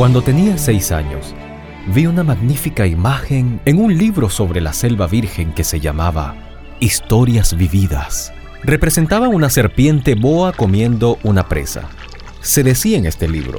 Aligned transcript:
Cuando 0.00 0.22
tenía 0.22 0.56
seis 0.56 0.92
años, 0.92 1.34
vi 1.94 2.06
una 2.06 2.24
magnífica 2.24 2.86
imagen 2.86 3.60
en 3.66 3.78
un 3.78 3.98
libro 3.98 4.30
sobre 4.30 4.62
la 4.62 4.72
selva 4.72 5.06
virgen 5.06 5.52
que 5.52 5.62
se 5.62 5.78
llamaba 5.78 6.36
Historias 6.80 7.54
Vividas. 7.54 8.32
Representaba 8.62 9.28
una 9.28 9.50
serpiente 9.50 10.14
boa 10.14 10.54
comiendo 10.54 11.18
una 11.22 11.48
presa. 11.48 11.82
Se 12.40 12.62
decía 12.62 12.96
en 12.96 13.04
este 13.04 13.28
libro, 13.28 13.58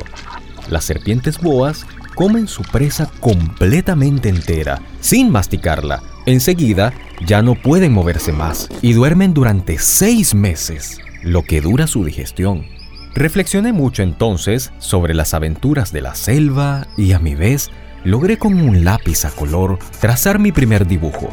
las 0.67 0.83
serpientes 0.83 1.39
boas 1.39 1.85
comen 2.15 2.47
su 2.47 2.63
presa 2.63 3.11
completamente 3.19 4.27
entera, 4.27 4.81
sin 4.99 5.29
masticarla. 5.29 6.01
Enseguida 6.25 6.91
ya 7.23 7.43
no 7.43 7.53
pueden 7.53 7.93
moverse 7.93 8.33
más 8.33 8.67
y 8.81 8.93
duermen 8.93 9.35
durante 9.35 9.77
seis 9.77 10.33
meses, 10.33 10.97
lo 11.21 11.43
que 11.43 11.61
dura 11.61 11.85
su 11.85 12.03
digestión. 12.03 12.80
Reflexioné 13.13 13.73
mucho 13.73 14.03
entonces 14.03 14.71
sobre 14.79 15.13
las 15.13 15.33
aventuras 15.33 15.91
de 15.91 16.01
la 16.01 16.15
selva 16.15 16.87
y 16.97 17.11
a 17.11 17.19
mi 17.19 17.35
vez 17.35 17.69
logré 18.05 18.37
con 18.37 18.59
un 18.59 18.85
lápiz 18.85 19.25
a 19.25 19.31
color 19.31 19.79
trazar 19.99 20.39
mi 20.39 20.53
primer 20.53 20.87
dibujo. 20.87 21.29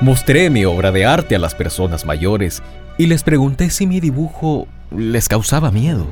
Mostré 0.00 0.48
mi 0.50 0.64
obra 0.64 0.90
de 0.90 1.04
arte 1.04 1.36
a 1.36 1.38
las 1.38 1.54
personas 1.54 2.06
mayores 2.06 2.62
y 2.96 3.06
les 3.06 3.22
pregunté 3.22 3.70
si 3.70 3.86
mi 3.86 4.00
dibujo 4.00 4.66
les 4.90 5.28
causaba 5.28 5.70
miedo. 5.70 6.06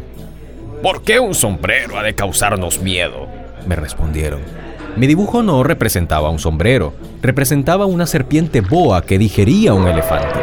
¿Por 0.82 1.02
qué 1.02 1.18
un 1.18 1.34
sombrero 1.34 1.98
ha 1.98 2.02
de 2.02 2.15
causarnos 2.15 2.80
miedo? 2.80 3.41
Me 3.66 3.77
respondieron. 3.77 4.41
Mi 4.97 5.07
dibujo 5.07 5.43
no 5.43 5.62
representaba 5.62 6.30
un 6.30 6.39
sombrero, 6.39 6.93
representaba 7.23 7.87
una 7.87 8.07
serpiente 8.07 8.61
boa 8.61 9.02
que 9.02 9.18
digería 9.18 9.73
un 9.73 9.88
elefante. 9.88 10.38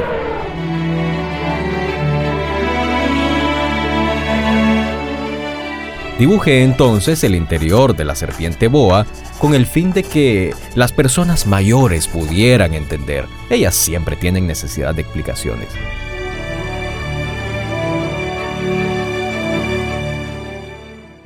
Dibujé 6.17 6.63
entonces 6.63 7.23
el 7.23 7.33
interior 7.33 7.95
de 7.95 8.03
la 8.03 8.13
serpiente 8.13 8.67
boa 8.67 9.05
con 9.39 9.53
el 9.53 9.65
fin 9.65 9.93
de 9.93 10.03
que 10.03 10.53
las 10.75 10.91
personas 10.91 11.47
mayores 11.47 12.07
pudieran 12.07 12.73
entender. 12.73 13.25
Ellas 13.49 13.73
siempre 13.73 14.17
tienen 14.17 14.45
necesidad 14.45 14.93
de 14.93 15.03
explicaciones. 15.03 15.69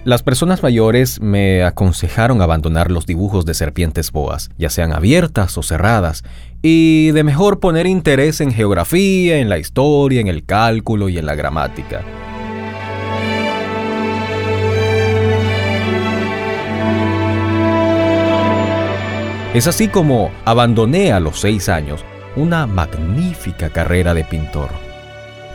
Las 0.06 0.22
personas 0.22 0.62
mayores 0.62 1.22
me 1.22 1.64
aconsejaron 1.64 2.42
abandonar 2.42 2.92
los 2.92 3.06
dibujos 3.06 3.46
de 3.46 3.54
serpientes 3.54 4.12
boas, 4.12 4.50
ya 4.58 4.70
sean 4.70 4.92
abiertas 4.92 5.58
o 5.58 5.64
cerradas, 5.64 6.26
y 6.62 7.12
de 7.12 7.24
mejor 7.24 7.62
poner 7.62 7.88
interés 7.88 8.42
en 8.42 8.52
geografía, 8.52 9.38
en 9.38 9.48
la 9.48 9.60
historia, 9.60 10.20
en 10.20 10.28
el 10.28 10.44
cálculo 10.44 11.08
y 11.08 11.18
en 11.18 11.26
la 11.26 11.36
gramática. 11.36 12.02
Es 19.54 19.68
así 19.68 19.88
como 19.88 20.32
abandoné 20.44 21.14
a 21.14 21.22
los 21.22 21.40
seis 21.40 21.70
años 21.70 22.04
una 22.36 22.68
magnífica 22.68 23.70
carrera 23.70 24.14
de 24.14 24.26
pintor. 24.26 24.70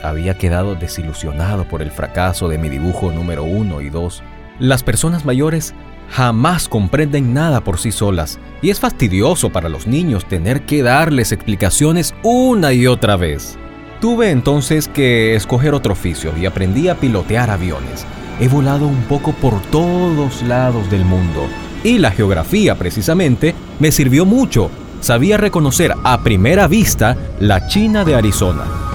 Había 0.02 0.38
quedado 0.38 0.74
desilusionado 0.74 1.64
por 1.64 1.82
el 1.82 1.90
fracaso 1.90 2.48
de 2.48 2.56
mi 2.56 2.70
dibujo 2.70 3.10
número 3.12 3.42
uno 3.44 3.82
y 3.82 3.90
dos 3.90 4.22
las 4.58 4.82
personas 4.82 5.24
mayores 5.24 5.74
jamás 6.10 6.68
comprenden 6.68 7.34
nada 7.34 7.62
por 7.62 7.78
sí 7.78 7.92
solas 7.92 8.38
y 8.62 8.70
es 8.70 8.80
fastidioso 8.80 9.50
para 9.50 9.68
los 9.68 9.86
niños 9.86 10.24
tener 10.26 10.62
que 10.62 10.82
darles 10.82 11.32
explicaciones 11.32 12.14
una 12.22 12.72
y 12.72 12.86
otra 12.86 13.16
vez. 13.16 13.58
Tuve 14.00 14.30
entonces 14.30 14.88
que 14.88 15.34
escoger 15.34 15.74
otro 15.74 15.92
oficio 15.92 16.32
y 16.36 16.46
aprendí 16.46 16.88
a 16.88 16.94
pilotear 16.94 17.50
aviones. 17.50 18.06
He 18.40 18.48
volado 18.48 18.86
un 18.86 19.02
poco 19.02 19.32
por 19.32 19.60
todos 19.62 20.42
lados 20.42 20.90
del 20.90 21.04
mundo 21.04 21.46
y 21.84 21.98
la 21.98 22.10
geografía 22.10 22.76
precisamente 22.76 23.54
me 23.78 23.92
sirvió 23.92 24.24
mucho. 24.24 24.70
Sabía 25.00 25.36
reconocer 25.36 25.94
a 26.04 26.22
primera 26.22 26.66
vista 26.68 27.16
la 27.38 27.66
China 27.68 28.04
de 28.04 28.16
Arizona 28.16 28.87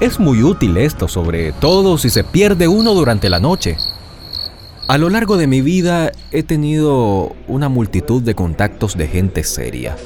es 0.00 0.20
muy 0.20 0.42
útil 0.42 0.76
esto, 0.76 1.08
sobre 1.08 1.52
todo 1.52 1.98
si 1.98 2.10
se 2.10 2.22
pierde 2.22 2.68
uno 2.68 2.94
durante 2.94 3.28
la 3.28 3.40
noche. 3.40 3.76
A 4.86 4.96
lo 4.96 5.10
largo 5.10 5.36
de 5.36 5.46
mi 5.46 5.60
vida 5.60 6.12
he 6.30 6.42
tenido 6.42 7.34
una 7.48 7.68
multitud 7.68 8.22
de 8.22 8.34
contactos 8.34 8.96
de 8.96 9.08
gente 9.08 9.42
seria. 9.42 9.96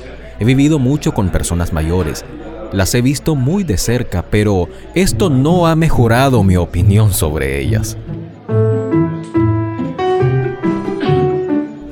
He 0.41 0.45
vivido 0.45 0.79
mucho 0.79 1.13
con 1.13 1.31
personas 1.31 1.73
mayores. 1.73 2.25
Las 2.73 2.95
he 2.95 3.03
visto 3.03 3.37
muy 3.37 3.65
de 3.65 3.77
cerca, 3.77 4.25
pero 4.31 4.69
esto 4.95 5.29
no 5.29 5.67
ha 5.67 5.77
mejorado 5.77 6.43
mi 6.43 6.57
opinión 6.57 7.13
sobre 7.13 7.61
ellas. 7.61 7.99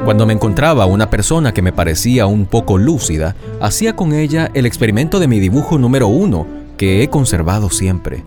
Cuando 0.04 0.26
me 0.26 0.32
encontraba 0.32 0.86
una 0.86 1.10
persona 1.10 1.52
que 1.52 1.62
me 1.62 1.72
parecía 1.72 2.26
un 2.26 2.46
poco 2.46 2.78
lúcida, 2.78 3.36
hacía 3.60 3.94
con 3.94 4.12
ella 4.12 4.50
el 4.54 4.66
experimento 4.66 5.20
de 5.20 5.28
mi 5.28 5.38
dibujo 5.38 5.78
número 5.78 6.08
uno, 6.08 6.59
que 6.80 7.02
he 7.02 7.10
conservado 7.10 7.68
siempre. 7.68 8.24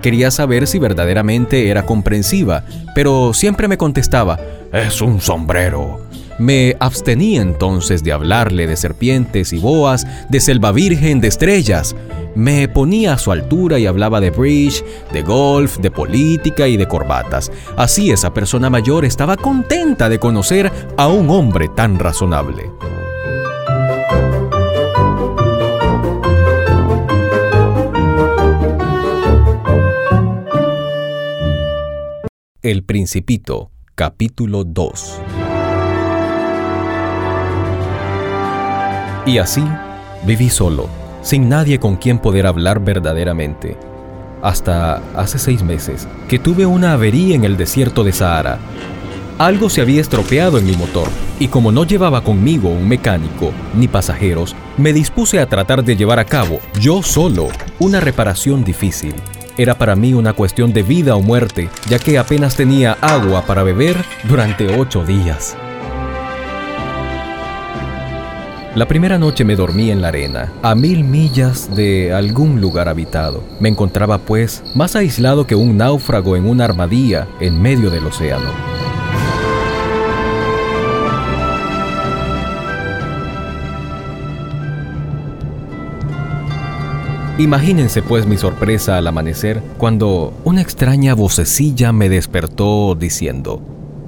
Quería 0.00 0.30
saber 0.30 0.68
si 0.68 0.78
verdaderamente 0.78 1.70
era 1.70 1.86
comprensiva, 1.86 2.64
pero 2.94 3.34
siempre 3.34 3.66
me 3.66 3.78
contestaba, 3.78 4.38
es 4.72 5.02
un 5.02 5.20
sombrero. 5.20 5.98
Me 6.38 6.76
abstenía 6.78 7.42
entonces 7.42 8.04
de 8.04 8.12
hablarle 8.12 8.68
de 8.68 8.76
serpientes 8.76 9.52
y 9.52 9.58
boas, 9.58 10.06
de 10.28 10.38
selva 10.38 10.70
virgen, 10.70 11.20
de 11.20 11.26
estrellas. 11.26 11.96
Me 12.36 12.68
ponía 12.68 13.14
a 13.14 13.18
su 13.18 13.32
altura 13.32 13.80
y 13.80 13.86
hablaba 13.86 14.20
de 14.20 14.30
bridge, 14.30 14.84
de 15.12 15.22
golf, 15.22 15.78
de 15.78 15.90
política 15.90 16.68
y 16.68 16.76
de 16.76 16.86
corbatas. 16.86 17.50
Así 17.76 18.12
esa 18.12 18.32
persona 18.32 18.70
mayor 18.70 19.04
estaba 19.04 19.36
contenta 19.36 20.08
de 20.08 20.20
conocer 20.20 20.70
a 20.96 21.08
un 21.08 21.28
hombre 21.28 21.66
tan 21.66 21.98
razonable. 21.98 22.70
El 32.62 32.82
Principito, 32.82 33.70
capítulo 33.94 34.64
2. 34.64 35.18
Y 39.24 39.38
así 39.38 39.64
viví 40.26 40.50
solo, 40.50 40.86
sin 41.22 41.48
nadie 41.48 41.80
con 41.80 41.96
quien 41.96 42.18
poder 42.18 42.46
hablar 42.46 42.84
verdaderamente, 42.84 43.78
hasta 44.42 44.96
hace 45.18 45.38
seis 45.38 45.62
meses 45.62 46.06
que 46.28 46.38
tuve 46.38 46.66
una 46.66 46.92
avería 46.92 47.34
en 47.34 47.44
el 47.44 47.56
desierto 47.56 48.04
de 48.04 48.12
Sahara. 48.12 48.58
Algo 49.38 49.70
se 49.70 49.80
había 49.80 50.02
estropeado 50.02 50.58
en 50.58 50.66
mi 50.66 50.76
motor 50.76 51.08
y 51.38 51.48
como 51.48 51.72
no 51.72 51.86
llevaba 51.86 52.22
conmigo 52.22 52.68
un 52.68 52.86
mecánico 52.86 53.52
ni 53.74 53.88
pasajeros, 53.88 54.54
me 54.76 54.92
dispuse 54.92 55.40
a 55.40 55.46
tratar 55.46 55.82
de 55.82 55.96
llevar 55.96 56.18
a 56.18 56.26
cabo, 56.26 56.60
yo 56.78 57.02
solo, 57.02 57.48
una 57.78 58.00
reparación 58.00 58.64
difícil. 58.64 59.14
Era 59.60 59.74
para 59.74 59.94
mí 59.94 60.14
una 60.14 60.32
cuestión 60.32 60.72
de 60.72 60.82
vida 60.82 61.16
o 61.16 61.20
muerte, 61.20 61.68
ya 61.86 61.98
que 61.98 62.16
apenas 62.16 62.56
tenía 62.56 62.96
agua 63.02 63.44
para 63.44 63.62
beber 63.62 63.94
durante 64.26 64.74
ocho 64.74 65.04
días. 65.04 65.54
La 68.74 68.88
primera 68.88 69.18
noche 69.18 69.44
me 69.44 69.56
dormí 69.56 69.90
en 69.90 70.00
la 70.00 70.08
arena, 70.08 70.50
a 70.62 70.74
mil 70.74 71.04
millas 71.04 71.76
de 71.76 72.10
algún 72.10 72.62
lugar 72.62 72.88
habitado. 72.88 73.44
Me 73.60 73.68
encontraba 73.68 74.16
pues 74.16 74.62
más 74.74 74.96
aislado 74.96 75.46
que 75.46 75.56
un 75.56 75.76
náufrago 75.76 76.36
en 76.36 76.48
una 76.48 76.64
armadilla 76.64 77.28
en 77.38 77.60
medio 77.60 77.90
del 77.90 78.06
océano. 78.06 78.48
Imagínense 87.40 88.02
pues 88.02 88.26
mi 88.26 88.36
sorpresa 88.36 88.98
al 88.98 89.06
amanecer 89.06 89.62
cuando 89.78 90.34
una 90.44 90.60
extraña 90.60 91.14
vocecilla 91.14 91.90
me 91.90 92.10
despertó 92.10 92.94
diciendo, 92.94 93.62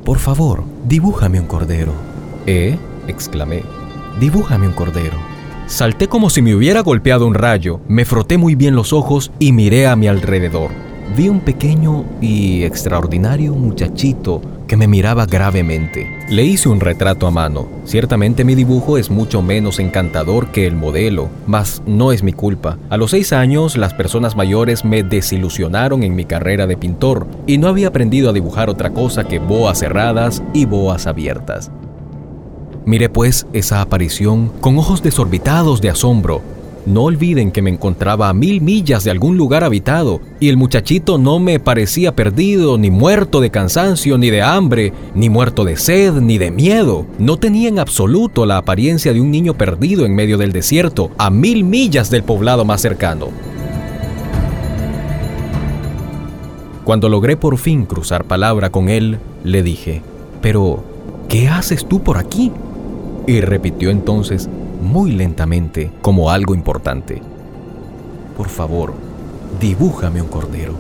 Por 0.05 0.19
favor, 0.19 0.65
dibújame 0.87 1.41
un 1.41 1.47
cordero. 1.47 1.95
¿Eh? 2.45 2.77
exclamé. 3.09 3.63
Dibújame 4.21 4.69
un 4.69 4.75
cordero. 4.75 5.17
Salté 5.67 6.09
como 6.09 6.29
si 6.29 6.43
me 6.43 6.55
hubiera 6.55 6.83
golpeado 6.83 7.27
un 7.27 7.33
rayo, 7.33 7.81
me 7.89 8.05
froté 8.05 8.37
muy 8.37 8.55
bien 8.55 8.77
los 8.77 8.93
ojos 8.93 9.33
y 9.39 9.53
miré 9.53 9.87
a 9.87 9.97
mi 9.97 10.09
alrededor. 10.09 10.71
Vi 11.17 11.31
un 11.31 11.41
pequeño 11.41 12.05
y 12.21 12.65
extraordinario 12.65 13.55
muchachito 13.55 14.43
que 14.73 14.79
me 14.79 14.89
miraba 14.89 15.27
gravemente. 15.27 16.11
Le 16.31 16.45
hice 16.45 16.71
un 16.71 16.81
retrato 16.81 17.27
a 17.27 17.31
mano. 17.31 17.69
Ciertamente 17.85 18.43
mi 18.43 18.55
dibujo 18.55 18.97
es 18.97 19.11
mucho 19.11 19.43
menos 19.43 19.79
encantador 19.79 20.51
que 20.51 20.67
el 20.67 20.77
modelo, 20.77 21.29
mas 21.47 21.83
no 21.85 22.11
es 22.11 22.23
mi 22.23 22.33
culpa. 22.33 22.79
A 22.89 22.97
los 22.97 23.11
seis 23.11 23.35
años 23.35 23.77
las 23.77 23.93
personas 23.93 24.35
mayores 24.35 24.83
me 24.83 25.03
desilusionaron 25.03 26.03
en 26.05 26.15
mi 26.15 26.25
carrera 26.25 26.67
de 26.67 26.79
pintor 26.79 27.27
y 27.47 27.59
no 27.59 27.69
había 27.69 27.89
aprendido 27.89 28.31
a 28.31 28.33
dibujar 28.33 28.71
otra 28.71 28.89
cosa 28.95 29.25
que 29.25 29.39
boas 29.39 29.81
cerradas 29.81 30.43
y 30.55 30.65
boas 30.65 31.07
abiertas. 31.07 31.71
Miré 32.87 33.11
pues 33.11 33.47
esa 33.53 33.83
aparición 33.83 34.51
con 34.63 34.79
ojos 34.79 35.03
desorbitados 35.03 35.83
de 35.83 35.91
asombro 35.91 36.41
No 36.85 37.05
olviden 37.05 37.53
que 37.53 37.63
me 37.63 37.71
encontraba 37.71 38.29
a 38.29 38.35
mil 38.35 38.61
millas 38.61 39.05
de 39.05 39.13
algún 39.13 39.37
lugar 39.37 39.63
habitado 39.63 40.21
y 40.41 40.49
el 40.49 40.57
muchachito 40.57 41.17
no 41.17 41.39
me 41.39 41.61
parecía 41.61 42.17
perdido, 42.17 42.77
ni 42.77 42.91
muerto 42.91 43.41
de 43.41 43.51
cansancio, 43.51 44.19
ni 44.19 44.31
de 44.31 44.43
hambre, 44.43 44.93
ni 45.15 45.29
muerto 45.29 45.65
de 45.65 45.77
sed, 45.77 46.15
ni 46.15 46.39
de 46.39 46.51
miedo. 46.51 47.07
No 47.21 47.37
tenía 47.37 47.69
en 47.69 47.79
absoluto 47.79 48.47
la 48.47 48.57
apariencia 48.57 49.13
de 49.13 49.21
un 49.21 49.31
niño 49.31 49.55
perdido 49.55 50.05
en 50.05 50.17
medio 50.17 50.39
del 50.39 50.51
desierto, 50.51 51.13
a 51.19 51.31
mil 51.31 51.63
millas 51.63 52.11
del 52.11 52.25
poblado 52.25 52.65
más 52.65 52.81
cercano. 52.81 53.29
Cuando 56.83 57.09
logré 57.09 57.37
por 57.37 57.59
fin 57.59 57.87
cruzar 57.87 58.25
palabra 58.25 58.71
con 58.71 58.89
él, 58.89 59.21
le 59.45 59.63
dije, 59.63 60.03
pero, 60.41 60.83
¿qué 61.29 61.49
haces 61.49 61.87
tú 61.87 62.03
por 62.03 62.19
aquí? 62.19 62.51
Y 63.29 63.41
repitió 63.41 63.91
entonces, 63.91 64.51
muy 64.83 65.13
lentamente, 65.13 65.91
como 66.03 66.31
algo 66.31 66.55
importante, 66.55 67.23
por 68.37 68.49
favor, 68.49 68.95
dibújame 69.61 70.21
un 70.21 70.29
cordero. 70.29 70.75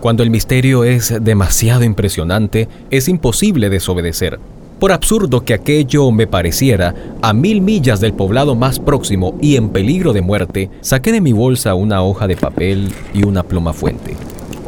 Cuando 0.00 0.22
el 0.22 0.30
misterio 0.30 0.84
es 0.84 1.12
demasiado 1.20 1.82
impresionante, 1.82 2.68
es 2.90 3.08
imposible 3.08 3.70
desobedecer. 3.70 4.38
Por 4.78 4.92
absurdo 4.92 5.40
que 5.44 5.54
aquello 5.54 6.10
me 6.10 6.26
pareciera, 6.26 6.94
a 7.22 7.32
mil 7.32 7.62
millas 7.62 8.00
del 8.00 8.12
poblado 8.12 8.54
más 8.54 8.78
próximo 8.78 9.34
y 9.40 9.56
en 9.56 9.70
peligro 9.70 10.12
de 10.12 10.20
muerte, 10.20 10.70
saqué 10.82 11.12
de 11.12 11.22
mi 11.22 11.32
bolsa 11.32 11.74
una 11.74 12.02
hoja 12.02 12.26
de 12.28 12.36
papel 12.36 12.92
y 13.14 13.24
una 13.24 13.42
pluma 13.42 13.72
fuente. 13.72 14.14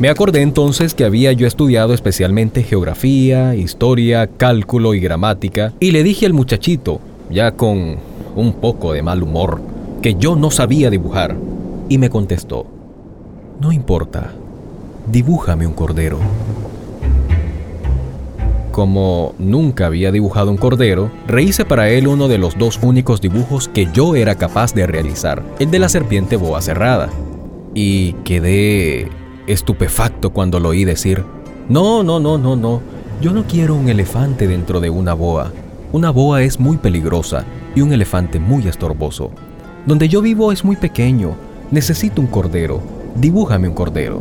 Me 0.01 0.09
acordé 0.09 0.41
entonces 0.41 0.95
que 0.95 1.05
había 1.05 1.33
yo 1.33 1.47
estudiado 1.47 1.93
especialmente 1.93 2.63
geografía, 2.63 3.55
historia, 3.55 4.29
cálculo 4.29 4.95
y 4.95 5.01
gramática, 5.01 5.75
y 5.79 5.91
le 5.91 6.03
dije 6.03 6.25
al 6.25 6.33
muchachito, 6.33 7.01
ya 7.31 7.53
con 7.53 8.08
un 8.39 8.53
poco 8.53 8.93
de 8.93 9.03
mal 9.03 9.23
humor, 9.23 9.61
que 10.01 10.15
yo 10.15 10.37
no 10.37 10.51
sabía 10.51 10.91
dibujar, 10.91 11.37
y 11.89 11.99
me 11.99 12.09
contestó, 12.09 12.67
no 13.61 13.73
importa, 13.73 14.31
dibújame 15.11 15.67
un 15.67 15.73
cordero. 15.73 16.19
Como 18.71 19.35
nunca 19.41 19.87
había 19.87 20.13
dibujado 20.13 20.53
un 20.53 20.57
cordero, 20.57 21.11
rehice 21.27 21.65
para 21.65 21.91
él 21.91 22.07
uno 22.07 22.29
de 22.29 22.39
los 22.39 22.57
dos 22.57 22.79
únicos 22.81 23.21
dibujos 23.21 23.67
que 23.67 23.89
yo 23.93 24.15
era 24.15 24.37
capaz 24.37 24.73
de 24.73 24.87
realizar, 24.87 25.43
el 25.59 25.73
de 25.73 25.81
la 25.81 25.89
serpiente 25.89 26.37
boa 26.37 26.63
cerrada. 26.63 27.09
Y 27.75 28.13
quedé 28.25 29.09
estupefacto 29.49 30.31
cuando 30.31 30.61
lo 30.61 30.69
oí 30.69 30.85
decir, 30.85 31.25
no, 31.69 32.05
no, 32.05 32.21
no, 32.21 32.39
no, 32.39 32.55
no, 32.55 32.81
yo 33.21 33.33
no 33.33 33.45
quiero 33.49 33.75
un 33.75 33.89
elefante 33.89 34.47
dentro 34.47 34.79
de 34.79 34.91
una 34.91 35.15
boa. 35.15 35.51
Una 35.91 36.11
boa 36.11 36.43
es 36.43 36.61
muy 36.61 36.77
peligrosa 36.77 37.47
y 37.75 37.81
un 37.81 37.95
elefante 37.95 38.39
muy 38.39 38.69
estorboso. 38.69 39.31
Donde 39.87 40.07
yo 40.07 40.21
vivo 40.21 40.53
es 40.53 40.63
muy 40.63 40.77
pequeño, 40.77 41.35
necesito 41.71 42.21
un 42.21 42.27
cordero, 42.27 42.83
dibújame 43.15 43.69
un 43.69 43.75
cordero. 43.75 44.21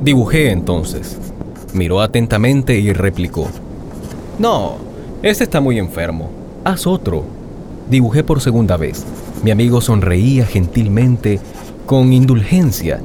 Dibujé 0.00 0.50
entonces. 0.50 1.18
Miró 1.74 2.00
atentamente 2.00 2.78
y 2.78 2.94
replicó, 2.94 3.46
no, 4.38 4.76
este 5.22 5.44
está 5.44 5.60
muy 5.60 5.78
enfermo, 5.78 6.30
haz 6.64 6.86
otro. 6.86 7.24
Dibujé 7.90 8.24
por 8.24 8.40
segunda 8.40 8.78
vez. 8.78 9.04
Mi 9.44 9.50
amigo 9.50 9.82
sonreía 9.82 10.46
gentilmente, 10.46 11.40
con 11.84 12.14
indulgencia. 12.14 13.02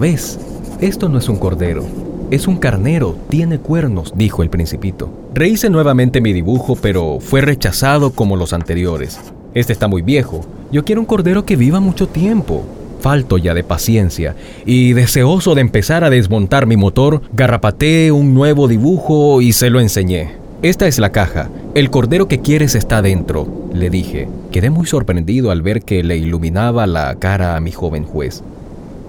¿Ves? 0.00 0.38
Esto 0.80 1.10
no 1.10 1.18
es 1.18 1.28
un 1.28 1.36
cordero, 1.36 1.84
es 2.32 2.48
un 2.48 2.56
carnero, 2.56 3.14
tiene 3.28 3.58
cuernos, 3.58 4.14
dijo 4.16 4.42
el 4.42 4.48
principito. 4.48 5.10
Rehice 5.34 5.68
nuevamente 5.68 6.22
mi 6.22 6.32
dibujo, 6.32 6.76
pero 6.76 7.18
fue 7.20 7.42
rechazado 7.42 8.12
como 8.12 8.36
los 8.36 8.54
anteriores. 8.54 9.20
Este 9.52 9.74
está 9.74 9.86
muy 9.86 10.00
viejo. 10.00 10.40
Yo 10.72 10.82
quiero 10.82 11.02
un 11.02 11.06
cordero 11.06 11.44
que 11.44 11.56
viva 11.56 11.78
mucho 11.78 12.08
tiempo. 12.08 12.64
Falto 13.02 13.36
ya 13.36 13.52
de 13.52 13.64
paciencia 13.64 14.34
y 14.64 14.94
deseoso 14.94 15.54
de 15.54 15.60
empezar 15.60 16.04
a 16.04 16.10
desmontar 16.10 16.64
mi 16.64 16.78
motor, 16.78 17.20
garrapateé 17.34 18.12
un 18.12 18.32
nuevo 18.32 18.66
dibujo 18.66 19.42
y 19.42 19.52
se 19.52 19.68
lo 19.68 19.78
enseñé. 19.78 20.30
Esta 20.62 20.86
es 20.86 20.98
la 20.98 21.12
caja. 21.12 21.50
El 21.74 21.90
cordero 21.90 22.28
que 22.28 22.40
quieres 22.40 22.74
está 22.74 23.02
dentro, 23.02 23.46
le 23.74 23.90
dije. 23.90 24.26
Quedé 24.50 24.70
muy 24.70 24.86
sorprendido 24.86 25.50
al 25.50 25.60
ver 25.60 25.82
que 25.82 26.02
le 26.02 26.16
iluminaba 26.16 26.86
la 26.86 27.14
cara 27.16 27.56
a 27.56 27.60
mi 27.60 27.72
joven 27.72 28.04
juez. 28.04 28.42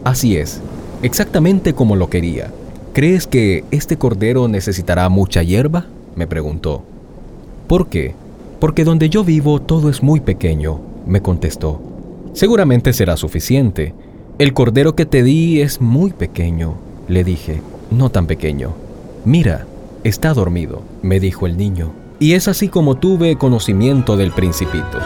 Así 0.03 0.35
es, 0.35 0.59
exactamente 1.03 1.73
como 1.73 1.95
lo 1.95 2.09
quería. 2.09 2.51
¿Crees 2.93 3.25
que 3.25 3.63
este 3.71 3.97
cordero 3.97 4.47
necesitará 4.47 5.09
mucha 5.09 5.41
hierba? 5.41 5.87
me 6.15 6.27
preguntó. 6.27 6.83
¿Por 7.67 7.87
qué? 7.87 8.13
Porque 8.59 8.83
donde 8.83 9.09
yo 9.09 9.23
vivo 9.23 9.59
todo 9.59 9.89
es 9.89 10.03
muy 10.03 10.19
pequeño, 10.19 10.79
me 11.07 11.19
contestó. 11.19 11.81
Seguramente 12.33 12.93
será 12.93 13.17
suficiente. 13.17 13.95
El 14.37 14.53
cordero 14.53 14.95
que 14.95 15.07
te 15.07 15.23
di 15.23 15.61
es 15.61 15.81
muy 15.81 16.11
pequeño, 16.11 16.75
le 17.07 17.23
dije, 17.23 17.61
no 17.89 18.11
tan 18.11 18.27
pequeño. 18.27 18.73
Mira, 19.25 19.65
está 20.03 20.35
dormido, 20.35 20.83
me 21.01 21.19
dijo 21.19 21.47
el 21.47 21.57
niño. 21.57 21.93
Y 22.19 22.33
es 22.33 22.47
así 22.47 22.67
como 22.67 22.97
tuve 22.97 23.37
conocimiento 23.37 24.17
del 24.17 24.31
principito. 24.31 24.99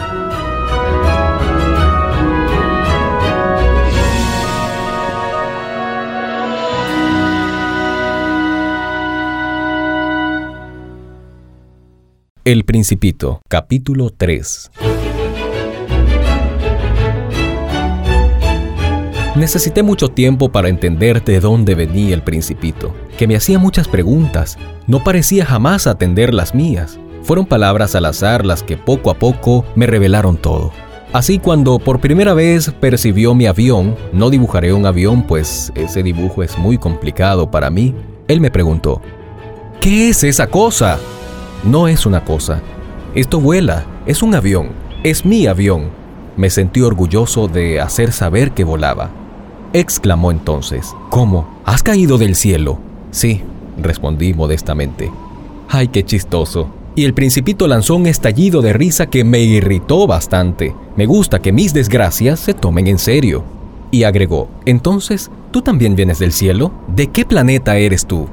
El 12.48 12.64
Principito, 12.64 13.42
capítulo 13.46 14.08
3. 14.08 14.70
Necesité 19.36 19.82
mucho 19.82 20.08
tiempo 20.08 20.50
para 20.50 20.70
entender 20.70 21.22
de 21.22 21.40
dónde 21.40 21.74
venía 21.74 22.14
el 22.14 22.22
principito, 22.22 22.94
que 23.18 23.26
me 23.26 23.36
hacía 23.36 23.58
muchas 23.58 23.86
preguntas, 23.86 24.56
no 24.86 25.04
parecía 25.04 25.44
jamás 25.44 25.86
atender 25.86 26.32
las 26.32 26.54
mías. 26.54 26.98
Fueron 27.22 27.44
palabras 27.44 27.94
al 27.94 28.06
azar 28.06 28.46
las 28.46 28.62
que 28.62 28.78
poco 28.78 29.10
a 29.10 29.18
poco 29.18 29.66
me 29.74 29.86
revelaron 29.86 30.38
todo. 30.38 30.72
Así 31.12 31.38
cuando 31.38 31.78
por 31.78 32.00
primera 32.00 32.32
vez 32.32 32.70
percibió 32.80 33.34
mi 33.34 33.44
avión, 33.44 33.94
no 34.14 34.30
dibujaré 34.30 34.72
un 34.72 34.86
avión 34.86 35.26
pues 35.26 35.70
ese 35.74 36.02
dibujo 36.02 36.42
es 36.42 36.56
muy 36.56 36.78
complicado 36.78 37.50
para 37.50 37.68
mí, 37.68 37.94
él 38.26 38.40
me 38.40 38.50
preguntó, 38.50 39.02
¿qué 39.82 40.08
es 40.08 40.24
esa 40.24 40.46
cosa? 40.46 40.98
No 41.64 41.88
es 41.88 42.06
una 42.06 42.24
cosa. 42.24 42.62
Esto 43.14 43.40
vuela, 43.40 43.84
es 44.06 44.22
un 44.22 44.34
avión, 44.34 44.68
es 45.02 45.24
mi 45.24 45.46
avión. 45.46 45.90
Me 46.36 46.50
sentí 46.50 46.82
orgulloso 46.82 47.48
de 47.48 47.80
hacer 47.80 48.12
saber 48.12 48.52
que 48.52 48.62
volaba. 48.62 49.10
Exclamó 49.72 50.30
entonces, 50.30 50.94
¿cómo? 51.10 51.60
¿Has 51.64 51.82
caído 51.82 52.16
del 52.16 52.36
cielo? 52.36 52.78
Sí, 53.10 53.42
respondí 53.76 54.34
modestamente. 54.34 55.10
¡Ay, 55.68 55.88
qué 55.88 56.04
chistoso! 56.04 56.70
Y 56.94 57.04
el 57.04 57.12
principito 57.12 57.66
lanzó 57.66 57.96
un 57.96 58.06
estallido 58.06 58.62
de 58.62 58.72
risa 58.72 59.06
que 59.06 59.24
me 59.24 59.40
irritó 59.40 60.06
bastante. 60.06 60.74
Me 60.96 61.06
gusta 61.06 61.40
que 61.40 61.52
mis 61.52 61.74
desgracias 61.74 62.40
se 62.40 62.54
tomen 62.54 62.86
en 62.86 62.98
serio. 62.98 63.44
Y 63.90 64.04
agregó, 64.04 64.48
entonces, 64.64 65.30
¿tú 65.50 65.62
también 65.62 65.96
vienes 65.96 66.18
del 66.18 66.32
cielo? 66.32 66.72
¿De 66.88 67.08
qué 67.08 67.24
planeta 67.24 67.76
eres 67.78 68.06
tú? 68.06 68.28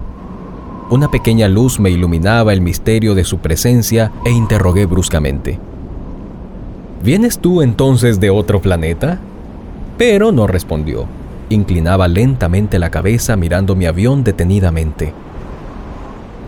Una 0.90 1.10
pequeña 1.10 1.48
luz 1.48 1.80
me 1.80 1.90
iluminaba 1.90 2.54
el 2.54 2.62
misterio 2.62 3.16
de 3.16 3.24
su 3.24 3.40
presencia 3.40 4.12
e 4.24 4.30
interrogué 4.30 4.86
bruscamente. 4.86 5.58
¿Vienes 7.04 7.40
tú 7.40 7.64
entonces 7.64 8.20
de 8.20 8.30
otro 8.30 8.62
planeta? 8.62 9.20
Pero 9.98 10.32
no 10.32 10.46
respondió. 10.46 11.06
Inclinaba 11.50 12.08
lentamente 12.08 12.78
la 12.78 12.92
cabeza 12.92 13.36
mirando 13.36 13.76
mi 13.76 13.88
avión 13.88 14.24
detenidamente. 14.24 15.12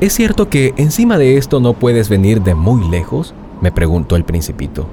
¿Es 0.01 0.13
cierto 0.13 0.49
que 0.49 0.75
encima 0.77 1.17
de 1.17 1.37
esto 1.37 1.59
no 1.59 1.73
puedes 1.73 2.07
venir 2.07 2.43
de 2.43 2.53
muy 2.53 2.87
lejos? 2.89 3.33
me 3.59 3.71
preguntó 3.71 4.15
el 4.15 4.23
principito. 4.23 4.85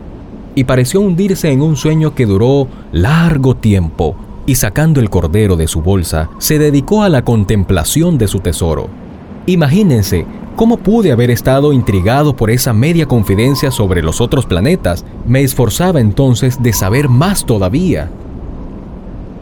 Y 0.54 0.64
pareció 0.64 1.02
hundirse 1.02 1.50
en 1.50 1.60
un 1.60 1.76
sueño 1.76 2.14
que 2.14 2.24
duró 2.24 2.66
largo 2.92 3.54
tiempo, 3.54 4.16
y 4.46 4.54
sacando 4.54 5.00
el 5.00 5.10
cordero 5.10 5.56
de 5.56 5.68
su 5.68 5.82
bolsa, 5.82 6.30
se 6.38 6.58
dedicó 6.58 7.02
a 7.02 7.10
la 7.10 7.22
contemplación 7.24 8.16
de 8.16 8.28
su 8.28 8.40
tesoro. 8.40 9.03
Imagínense 9.46 10.24
cómo 10.56 10.78
pude 10.78 11.12
haber 11.12 11.30
estado 11.30 11.72
intrigado 11.72 12.34
por 12.34 12.50
esa 12.50 12.72
media 12.72 13.06
confidencia 13.06 13.70
sobre 13.70 14.02
los 14.02 14.20
otros 14.20 14.46
planetas. 14.46 15.04
Me 15.26 15.42
esforzaba 15.42 16.00
entonces 16.00 16.62
de 16.62 16.72
saber 16.72 17.08
más 17.08 17.44
todavía. 17.44 18.10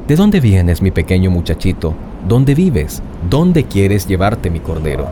¿De 0.08 0.16
dónde 0.16 0.40
vienes, 0.40 0.82
mi 0.82 0.90
pequeño 0.90 1.30
muchachito? 1.30 1.94
¿Dónde 2.26 2.54
vives? 2.54 3.02
¿Dónde 3.30 3.64
quieres 3.64 4.08
llevarte 4.08 4.50
mi 4.50 4.58
cordero? 4.58 5.06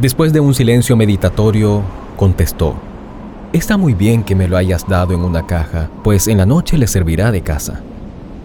Después 0.00 0.32
de 0.32 0.38
un 0.38 0.54
silencio 0.54 0.96
meditatorio, 0.96 1.82
contestó, 2.16 2.76
Está 3.52 3.78
muy 3.78 3.94
bien 3.94 4.22
que 4.22 4.34
me 4.34 4.46
lo 4.46 4.58
hayas 4.58 4.86
dado 4.86 5.14
en 5.14 5.20
una 5.20 5.46
caja, 5.46 5.88
pues 6.04 6.28
en 6.28 6.36
la 6.36 6.46
noche 6.46 6.76
le 6.76 6.86
servirá 6.86 7.32
de 7.32 7.40
casa. 7.40 7.80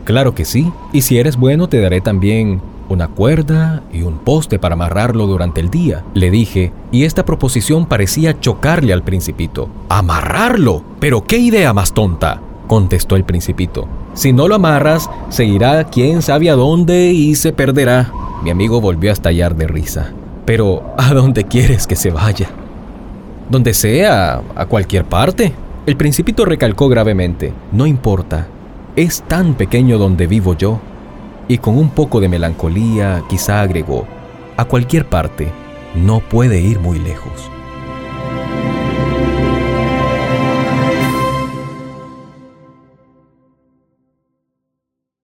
Claro 0.05 0.33
que 0.33 0.45
sí, 0.45 0.71
y 0.93 1.01
si 1.01 1.17
eres 1.17 1.35
bueno 1.35 1.67
te 1.67 1.81
daré 1.81 1.99
también 1.99 2.61
una 2.93 3.09
cuerda 3.09 3.83
y 3.91 4.03
un 4.03 4.19
poste 4.19 4.59
para 4.59 4.73
amarrarlo 4.73 5.27
durante 5.27 5.59
el 5.59 5.69
día, 5.69 6.03
le 6.13 6.31
dije, 6.31 6.71
y 6.91 7.03
esta 7.03 7.25
proposición 7.25 7.85
parecía 7.85 8.39
chocarle 8.39 8.93
al 8.93 9.03
principito. 9.03 9.69
¿Amarrarlo? 9.89 10.83
¿Pero 11.00 11.23
qué 11.25 11.38
idea 11.38 11.73
más 11.73 11.93
tonta? 11.93 12.41
contestó 12.67 13.15
el 13.15 13.23
principito. 13.23 13.88
Si 14.13 14.31
no 14.31 14.47
lo 14.47 14.55
amarras, 14.55 15.09
seguirá 15.29 15.83
quién 15.85 16.21
sabe 16.21 16.50
a 16.50 16.55
dónde 16.55 17.12
y 17.12 17.35
se 17.35 17.51
perderá. 17.51 18.12
Mi 18.43 18.50
amigo 18.50 18.79
volvió 18.79 19.09
a 19.09 19.13
estallar 19.13 19.55
de 19.55 19.67
risa. 19.67 20.12
Pero, 20.45 20.93
¿a 20.97 21.13
dónde 21.13 21.43
quieres 21.43 21.88
que 21.88 21.95
se 21.95 22.12
vaya? 22.12 22.50
Donde 23.50 23.73
sea, 23.73 24.41
a 24.55 24.65
cualquier 24.65 25.05
parte. 25.05 25.53
El 25.85 25.97
principito 25.97 26.45
recalcó 26.45 26.88
gravemente, 26.88 27.53
no 27.71 27.85
importa, 27.85 28.47
es 28.95 29.23
tan 29.23 29.55
pequeño 29.55 29.97
donde 29.97 30.27
vivo 30.27 30.55
yo. 30.55 30.79
Y 31.47 31.57
con 31.57 31.77
un 31.77 31.89
poco 31.89 32.19
de 32.19 32.29
melancolía 32.29 33.23
quizá 33.29 33.62
agregó, 33.62 34.07
a 34.55 34.65
cualquier 34.65 35.05
parte, 35.05 35.51
no 35.95 36.19
puede 36.19 36.59
ir 36.62 36.79
muy 36.79 37.00
lejos. 37.00 37.51